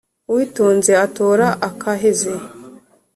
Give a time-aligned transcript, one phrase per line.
[0.29, 2.33] Uwitonze atora akaheze